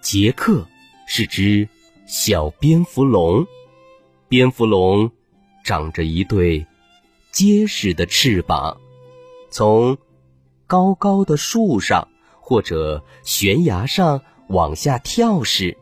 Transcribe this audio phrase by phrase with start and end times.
[0.00, 0.66] 杰克
[1.06, 1.68] 是只
[2.06, 3.46] 小蝙蝠龙，
[4.28, 5.10] 蝙蝠龙
[5.62, 6.66] 长着一对
[7.30, 8.80] 结实的翅膀，
[9.50, 9.98] 从
[10.66, 12.08] 高高的树上
[12.40, 15.76] 或者悬崖上往下跳时，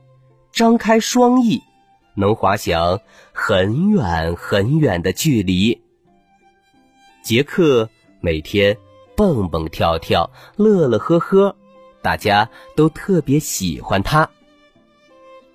[0.52, 1.62] 张开双翼，
[2.14, 3.00] 能滑翔
[3.32, 5.80] 很远很远的距离。
[7.22, 7.88] 杰克
[8.20, 8.76] 每天
[9.16, 11.56] 蹦蹦跳跳，乐乐呵呵。
[12.02, 14.28] 大家都特别喜欢他。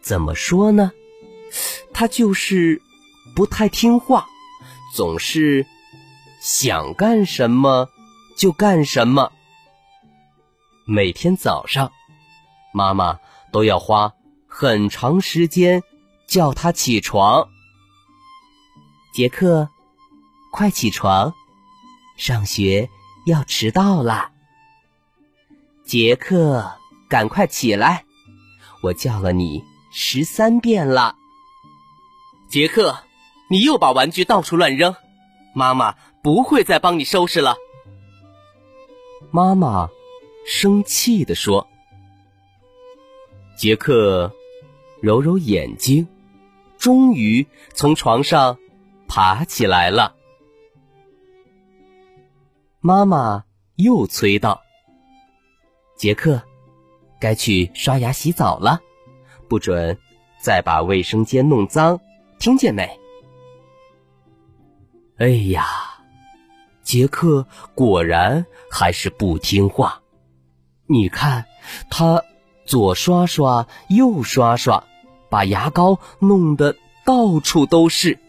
[0.02, 0.92] 怎么说呢？
[1.94, 2.82] 他就是
[3.36, 4.28] 不太听话，
[4.94, 5.66] 总是
[6.42, 7.90] 想干什么
[8.36, 9.32] 就干什么。
[10.86, 11.92] 每天早上，
[12.74, 13.20] 妈妈
[13.52, 14.14] 都要花
[14.48, 15.82] 很长时间
[16.28, 17.48] 叫他起床。
[19.14, 19.70] 杰克，
[20.52, 21.34] 快起床，
[22.18, 22.90] 上学
[23.26, 24.33] 要迟到啦！
[25.94, 26.72] 杰克，
[27.08, 28.06] 赶快起来！
[28.82, 31.16] 我叫了你十三遍了。
[32.50, 32.98] 杰克，
[33.48, 34.96] 你又把玩具到处乱扔，
[35.54, 37.58] 妈妈不会再帮你收拾了。
[39.30, 39.92] 妈妈
[40.48, 41.68] 生气地说。
[43.56, 44.34] 杰克
[45.00, 46.08] 揉揉眼睛，
[46.80, 48.58] 终于从床上
[49.08, 50.16] 爬起来了。
[52.80, 53.44] 妈妈
[53.76, 54.60] 又催道。
[56.04, 56.42] 杰克，
[57.18, 58.82] 该去刷牙洗澡了，
[59.48, 59.98] 不准
[60.38, 62.02] 再把卫生间弄脏，
[62.40, 63.00] 听见没？
[65.16, 65.66] 哎呀，
[66.84, 70.02] 杰克果然还是不听话。
[70.88, 71.46] 你看，
[71.90, 72.22] 他
[72.66, 74.84] 左刷刷，右刷刷，
[75.30, 76.76] 把牙膏弄得
[77.06, 78.20] 到处都是。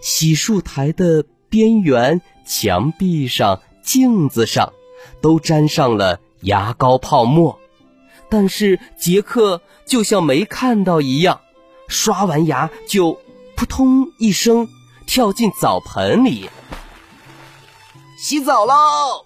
[0.00, 4.72] 洗漱台的边缘、墙壁上、镜子上。
[5.20, 7.58] 都沾上了牙膏泡沫，
[8.28, 11.40] 但是杰克就像没看到一样，
[11.88, 13.20] 刷完牙就
[13.56, 14.68] 扑通一声
[15.06, 16.48] 跳进澡盆里。
[18.18, 19.24] 洗澡喽！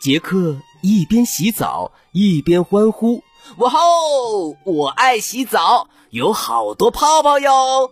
[0.00, 3.22] 杰克一边洗澡一边欢呼
[3.56, 4.56] ：“哇吼！
[4.64, 7.90] 我爱洗澡，有好多泡泡哟！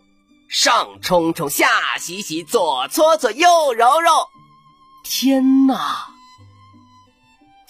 [0.49, 1.67] 上冲冲，下
[1.99, 4.11] 洗洗，左搓搓，右揉揉。
[5.05, 6.09] 天哪！”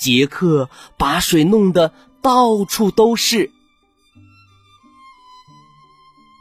[0.02, 3.52] 杰克把水弄得到处都是。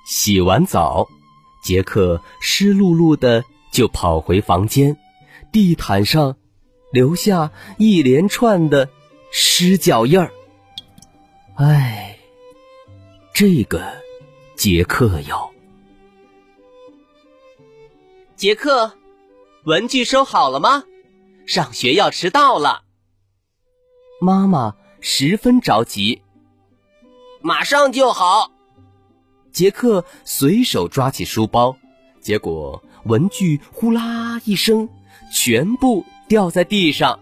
[0.07, 1.07] 洗完澡，
[1.63, 4.97] 杰克湿漉漉的就跑回房间，
[5.51, 6.37] 地毯上
[6.91, 8.89] 留下一连串的
[9.31, 10.31] 湿脚印儿。
[11.53, 12.17] 唉，
[13.31, 13.93] 这个
[14.55, 15.51] 杰克哟。
[18.35, 18.97] 杰克，
[19.65, 20.83] 文具收好了吗？
[21.45, 22.85] 上学要迟到了。
[24.23, 26.21] 妈妈十分着急，
[27.41, 28.51] 马上就好。
[29.51, 31.75] 杰克随手抓起书包，
[32.19, 34.87] 结果文具呼啦一声，
[35.33, 37.19] 全部掉在地上。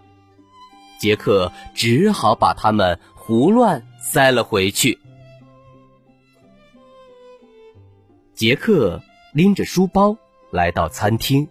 [0.99, 4.99] 杰克只好把它们胡乱塞了回去。
[8.33, 9.01] 杰克
[9.33, 10.17] 拎着书包
[10.51, 11.47] 来到餐厅，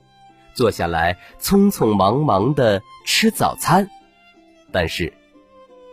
[0.52, 3.88] 坐下来，匆匆忙忙的吃早餐，
[4.70, 5.10] 但是。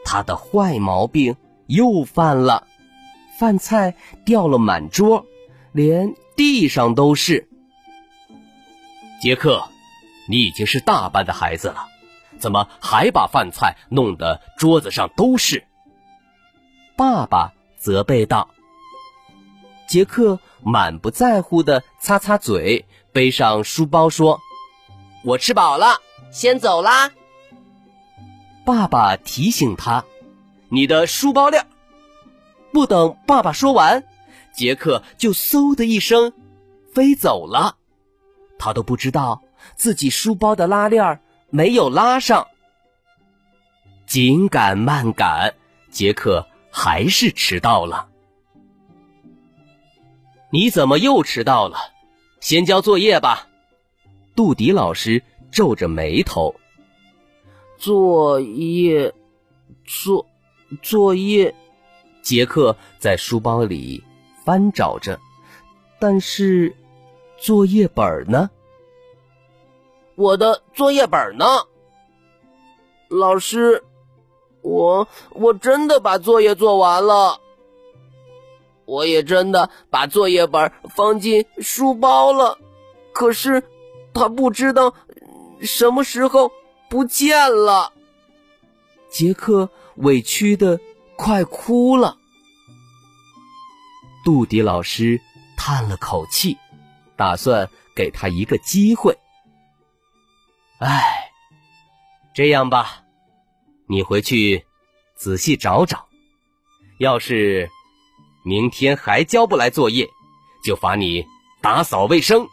[0.05, 1.35] 他的坏毛病
[1.65, 2.67] 又犯了，
[3.37, 5.25] 饭菜掉了满桌，
[5.73, 7.49] 连地上都是。
[9.21, 9.67] 杰克，
[10.29, 11.87] 你已经是大班的孩子了，
[12.37, 15.65] 怎么还把饭菜弄得桌子上都是？
[16.95, 18.49] 爸爸责备道。
[19.87, 24.39] 杰克满不在乎的擦擦嘴，背上书包说
[25.23, 25.99] ：“我吃饱了，
[26.31, 27.11] 先走啦。”
[28.65, 30.03] 爸爸提醒他
[30.69, 31.65] ：“你的书包链。”
[32.73, 34.03] 不等爸爸说完，
[34.53, 36.33] 杰克就嗖的一声
[36.91, 37.77] 飞走了。
[38.57, 39.43] 他都不知道
[39.75, 42.47] 自己书包的拉链没有拉上。
[44.05, 45.53] 紧赶慢赶，
[45.89, 48.09] 杰克还是迟到了。
[50.49, 51.77] 你怎么又迟到了？
[52.39, 53.47] 先交作业吧。
[54.35, 56.55] 杜迪老师皱着眉头。
[57.85, 59.13] 作业，
[59.85, 60.25] 作
[60.81, 61.53] 作业。
[62.23, 64.03] 杰克在书包里
[64.43, 65.19] 翻找着，
[65.99, 66.75] 但是
[67.37, 68.49] 作业本呢？
[70.15, 71.45] 我的作业本呢？
[73.07, 73.83] 老师，
[74.63, 77.39] 我我真的把作业做完了，
[78.85, 82.57] 我也真的把作业本放进书包了，
[83.13, 83.61] 可是
[84.11, 84.95] 他不知道
[85.61, 86.51] 什么时候
[86.89, 87.93] 不见了。
[89.09, 90.79] 杰克委屈的
[91.15, 92.17] 快哭了。
[94.23, 95.21] 杜迪老师
[95.55, 96.57] 叹了口气，
[97.15, 99.17] 打算给他一个机会。
[100.79, 101.31] 哎，
[102.33, 103.03] 这样吧，
[103.87, 104.65] 你回去
[105.15, 106.07] 仔细找找，
[106.99, 107.69] 要是
[108.43, 110.09] 明天还交不来作业，
[110.63, 111.25] 就罚你
[111.61, 112.47] 打扫卫生。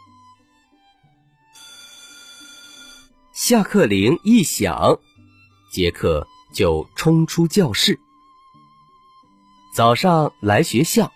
[3.33, 4.99] 下课铃一响，
[5.71, 7.99] 杰克就冲出教室。
[9.75, 11.11] 早上来学校，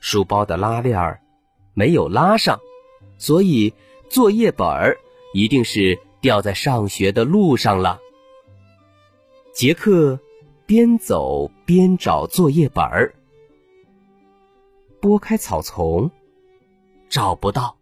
[0.00, 1.20] 书包的拉链儿
[1.74, 2.60] 没有拉上，
[3.18, 3.74] 所以
[4.08, 4.96] 作业本儿
[5.34, 5.98] 一定是。
[6.20, 8.00] 掉在上学的路上了。
[9.54, 10.18] 杰克
[10.66, 13.14] 边走边找作业本儿，
[15.00, 16.10] 拨开草丛，
[17.08, 17.76] 找不到；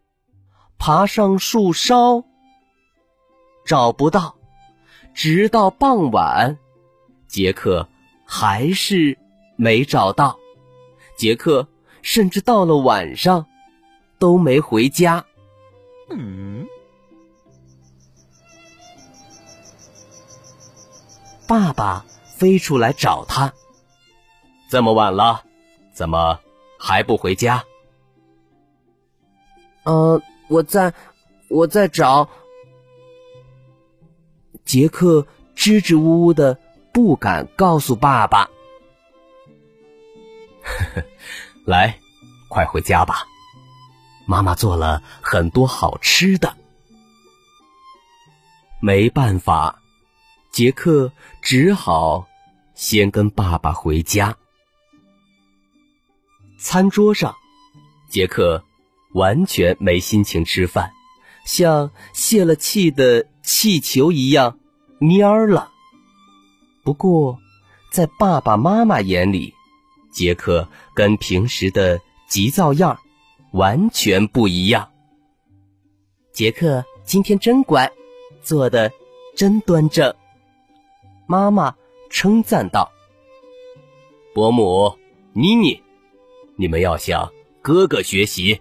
[0.77, 2.26] 爬上树梢，
[3.67, 4.37] 找不到。
[5.13, 6.59] 直到傍晚，
[7.27, 7.89] 杰克
[8.25, 9.19] 还是
[9.57, 10.39] 没找到。
[11.17, 11.67] 杰克
[12.03, 13.47] 甚至到了晚上
[14.19, 15.25] 都没回家。
[16.11, 16.67] 嗯。
[21.49, 23.53] 爸爸飞出来找他。
[24.69, 25.45] 这么晚了，
[25.95, 26.41] 怎么
[26.79, 27.65] 还不回家？
[29.85, 30.93] 呃，我在，
[31.49, 32.29] 我在找。
[34.67, 36.59] 杰克支支吾吾的，
[36.93, 38.51] 不敢告诉爸爸。
[41.65, 41.99] 来，
[42.49, 43.25] 快回家吧，
[44.27, 46.57] 妈妈做了很多好吃的。
[48.81, 49.81] 没办法。
[50.53, 51.13] 杰克
[51.43, 52.27] 只好
[52.75, 54.39] 先跟爸爸回家。
[56.59, 57.35] 餐桌上，
[58.09, 58.65] 杰克
[59.13, 60.91] 完全没心情吃饭，
[61.47, 64.59] 像泄了气的气球一样
[65.01, 65.71] 蔫了。
[66.85, 67.39] 不过，
[67.91, 69.55] 在爸爸妈妈眼里，
[70.13, 72.99] 杰克跟平时的急躁样
[73.53, 74.91] 完全不一样。
[76.33, 77.91] 杰克今天真乖，
[78.43, 78.93] 做的
[79.35, 80.15] 真端正。
[81.27, 81.75] 妈妈
[82.11, 82.91] 称赞道
[84.35, 84.97] ：“伯母，
[85.33, 85.83] 妮妮，
[86.57, 87.33] 你们要向
[87.63, 88.61] 哥哥学习。”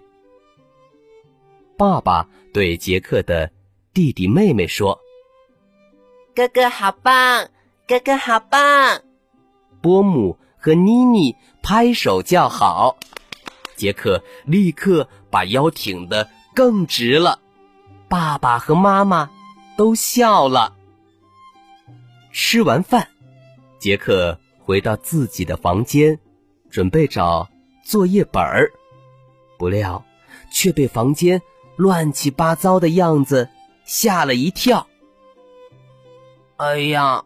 [1.77, 3.51] 爸爸对杰克的
[3.93, 4.99] 弟弟妹妹说
[6.33, 7.49] ：“哥哥好棒，
[7.85, 9.01] 哥哥好棒！”
[9.81, 12.97] 波姆和妮妮拍手叫好，
[13.75, 17.39] 杰克立刻把腰挺得更直了。
[18.07, 19.29] 爸爸和妈妈
[19.75, 20.75] 都笑了。
[22.31, 23.09] 吃完饭，
[23.79, 26.17] 杰克回到自己的房间，
[26.69, 27.49] 准备找
[27.83, 28.71] 作业本儿，
[29.57, 30.03] 不料
[30.51, 31.41] 却被房间
[31.75, 33.49] 乱七八糟的样子
[33.83, 34.87] 吓了一跳。
[36.57, 37.25] 哎呀，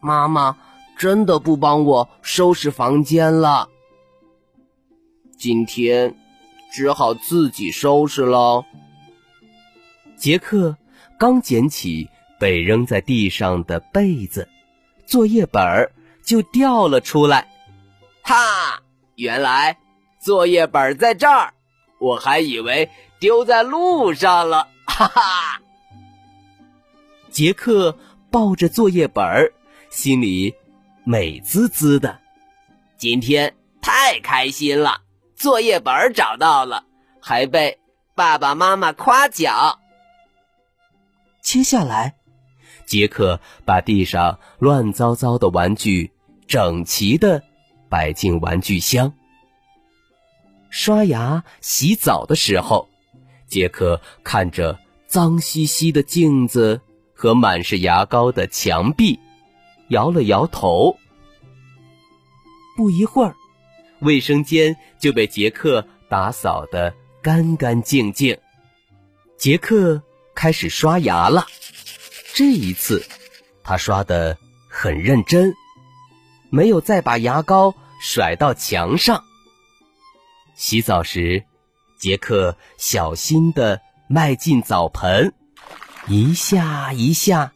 [0.00, 0.56] 妈妈
[0.96, 3.68] 真的不帮我收拾房间了，
[5.36, 6.16] 今天
[6.72, 8.64] 只好自己收拾喽。
[10.16, 10.76] 杰克
[11.18, 12.08] 刚捡起。
[12.40, 14.48] 被扔在地上的被子，
[15.04, 15.90] 作业本儿
[16.22, 17.48] 就掉了出来。
[18.22, 18.80] 哈，
[19.16, 19.76] 原来
[20.20, 21.52] 作业本在这儿，
[21.98, 22.88] 我还以为
[23.18, 24.68] 丢在路上了。
[24.86, 25.60] 哈哈！
[27.30, 27.96] 杰克
[28.30, 29.52] 抱着作业本，
[29.90, 30.54] 心里
[31.04, 32.18] 美滋滋的。
[32.96, 35.02] 今天太开心了，
[35.36, 36.84] 作业本找到了，
[37.20, 37.78] 还被
[38.14, 39.78] 爸爸妈妈夸奖。
[41.40, 42.14] 接下来。
[42.86, 46.10] 杰克把地上乱糟糟的玩具
[46.46, 47.42] 整齐的
[47.90, 49.12] 摆进玩具箱。
[50.70, 52.88] 刷牙、洗澡的时候，
[53.48, 56.80] 杰克看着脏兮兮的镜子
[57.14, 59.18] 和满是牙膏的墙壁，
[59.88, 60.96] 摇了摇头。
[62.76, 63.34] 不一会儿，
[64.00, 68.38] 卫生间就被杰克打扫得干干净净。
[69.36, 70.00] 杰克
[70.34, 71.46] 开始刷牙了。
[72.34, 73.04] 这一次，
[73.64, 74.38] 他刷的
[74.68, 75.52] 很认真，
[76.50, 79.24] 没有再把牙膏甩到墙上。
[80.54, 81.44] 洗澡时，
[81.98, 85.34] 杰克小心的迈进澡盆，
[86.06, 87.52] 一下一下，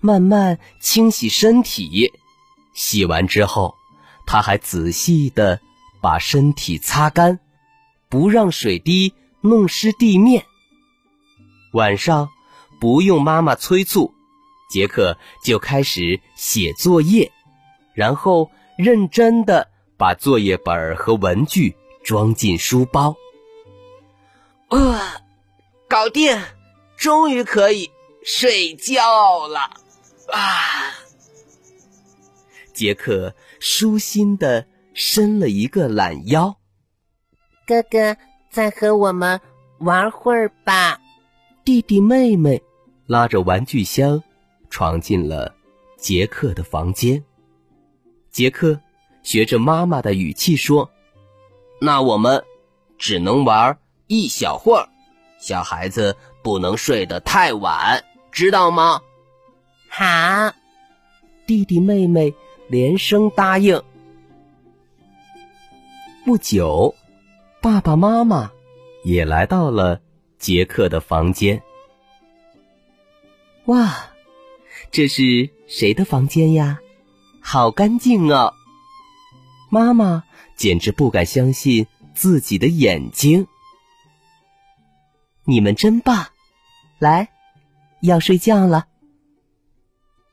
[0.00, 2.12] 慢慢清洗身体。
[2.74, 3.76] 洗完之后，
[4.26, 5.60] 他还仔细的
[6.02, 7.38] 把身体擦干，
[8.08, 10.44] 不让水滴弄湿地面。
[11.72, 12.30] 晚上
[12.80, 14.12] 不用妈妈催促，
[14.68, 17.30] 杰克就开始写作业，
[17.94, 23.14] 然后认真的把作业本和文具装进书包。
[24.70, 25.20] 哇，
[25.88, 26.40] 搞定！
[26.96, 27.90] 终于可以
[28.24, 29.60] 睡觉了
[30.32, 30.94] 啊！
[32.72, 36.56] 杰克舒心的伸了一个懒腰。
[37.66, 38.16] 哥哥，
[38.50, 39.40] 再和我们
[39.78, 41.00] 玩会儿吧。
[41.64, 42.62] 弟弟妹妹
[43.06, 44.22] 拉着玩具箱
[44.70, 45.54] 闯进了
[45.96, 47.22] 杰克的房间。
[48.30, 48.80] 杰克
[49.22, 50.90] 学着妈妈的语气说
[51.80, 52.42] ：“那我们
[52.98, 53.78] 只能玩
[54.14, 54.88] 一小会儿，
[55.38, 59.00] 小孩子。”不能睡得太晚，知道吗？
[59.88, 60.52] 好，
[61.46, 62.34] 弟弟妹妹
[62.68, 63.82] 连声答应。
[66.22, 66.94] 不久，
[67.62, 68.52] 爸爸妈妈
[69.04, 70.02] 也来到了
[70.38, 71.62] 杰克的房间。
[73.64, 74.10] 哇，
[74.90, 76.78] 这是谁的房间呀？
[77.40, 78.52] 好干净啊！
[79.70, 80.24] 妈妈
[80.56, 83.46] 简直不敢相信自己的眼睛。
[85.46, 86.26] 你们真棒！
[86.98, 87.28] 来，
[88.00, 88.86] 要睡觉了。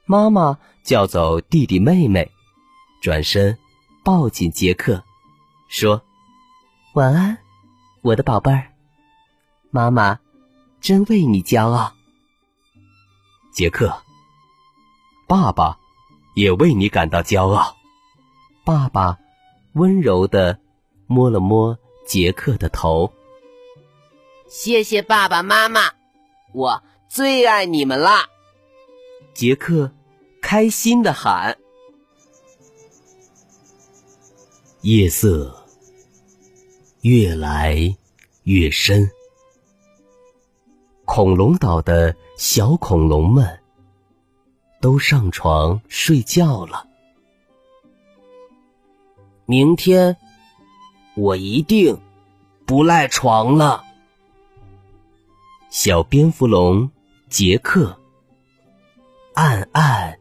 [0.05, 2.31] 妈妈叫走弟弟妹妹，
[3.01, 3.57] 转身
[4.05, 5.03] 抱紧杰克，
[5.67, 6.01] 说
[6.95, 7.37] ：“晚安，
[8.01, 8.71] 我的宝贝儿。
[9.69, 10.19] 妈妈
[10.79, 11.93] 真为你骄傲。
[13.53, 14.01] 杰克，
[15.27, 15.77] 爸爸
[16.35, 17.75] 也为你感到骄傲。”
[18.63, 19.17] 爸爸
[19.73, 20.59] 温柔的
[21.07, 23.11] 摸了摸杰克的头，
[24.51, 25.93] 谢谢爸爸妈妈。
[26.51, 28.25] 我最爱你们啦！
[29.33, 29.89] 杰克
[30.41, 31.57] 开心的喊。
[34.81, 35.55] 夜色
[36.99, 37.95] 越来
[38.43, 39.09] 越深，
[41.05, 43.61] 恐龙岛的小恐龙们
[44.81, 46.89] 都上床睡觉了。
[49.45, 50.17] 明天
[51.15, 52.01] 我一定
[52.65, 53.85] 不赖床了。
[55.71, 56.91] 小蝙蝠龙
[57.29, 57.97] 杰克
[59.33, 60.19] 暗暗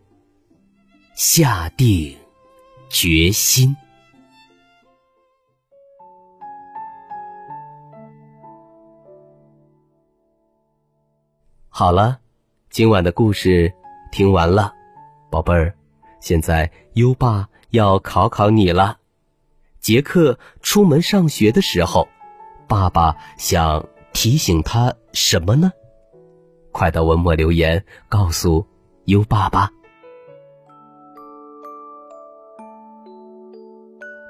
[1.17, 2.17] 下定
[2.89, 3.75] 决心。
[11.69, 12.21] 好了，
[12.71, 13.75] 今晚的故事
[14.13, 14.73] 听完了，
[15.33, 15.75] 宝贝儿，
[16.21, 19.01] 现在优爸要考考你了。
[19.81, 22.07] 杰克出门上学的时候，
[22.69, 23.85] 爸爸想。
[24.13, 25.73] 提醒他什么呢？
[26.73, 28.67] 快到文末留言告诉
[29.07, 29.71] 优爸吧。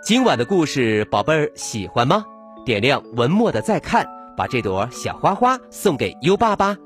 [0.03, 2.25] 今晚的故事，宝贝儿喜欢吗？
[2.65, 4.07] 点亮文末的再看，
[4.37, 6.77] 把这朵小花花送给优爸吧。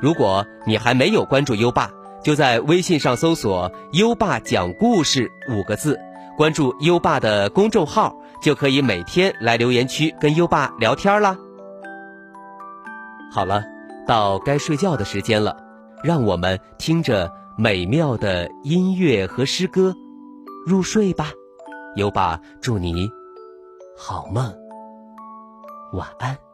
[0.00, 1.90] 如果你还没有关注优爸，
[2.22, 5.98] 就在微信上搜索“优爸讲故事”五个字，
[6.36, 11.36] 关注优爸的公众号，就可以每天来留言区跟优爸聊天了。
[13.32, 13.62] 好了，
[14.06, 15.56] 到该睡觉的时间了，
[16.02, 19.94] 让我们听着美妙的音乐和诗歌
[20.66, 21.30] 入睡吧。
[21.96, 23.08] 优爸祝你
[23.96, 24.52] 好梦，
[25.92, 26.49] 晚安。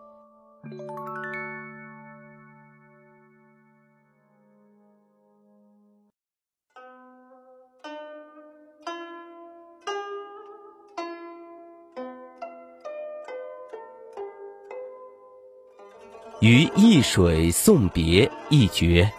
[16.47, 19.11] 于易水送别一绝，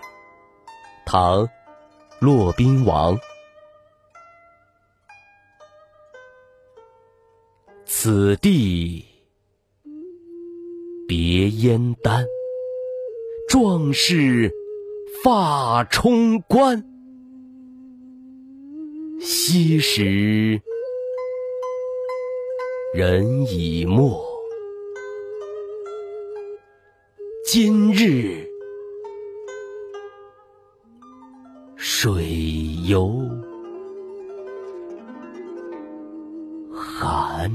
[1.06, 1.46] 唐·
[2.22, 3.20] 骆宾王。
[7.86, 9.04] 此地
[11.06, 12.26] 别燕丹，
[13.50, 14.50] 壮士
[15.22, 16.82] 发冲冠。
[19.20, 20.62] 昔时
[22.94, 24.37] 人已没。
[27.50, 28.46] 今日
[31.78, 33.22] 水犹
[36.74, 37.50] 寒，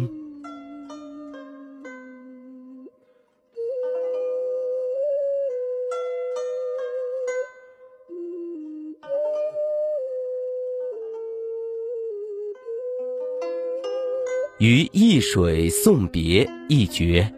[14.59, 17.31] 于易水送别一绝，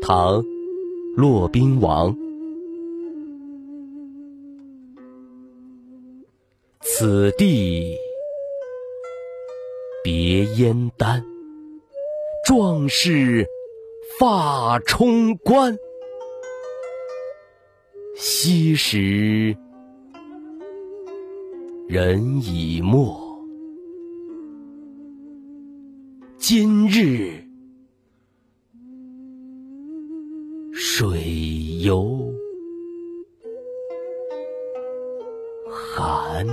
[0.00, 0.40] 唐。
[1.16, 2.16] 骆宾王。
[6.82, 7.96] 此地
[10.04, 11.24] 别燕丹
[12.46, 13.46] 壮士
[14.18, 15.76] 发冲冠
[18.16, 19.56] 昔时
[21.88, 23.30] 人已没。
[26.38, 27.49] 今日
[31.00, 32.30] 水犹
[35.66, 36.46] 寒。